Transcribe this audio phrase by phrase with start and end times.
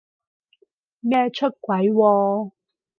[1.01, 2.51] 咩出軌喎？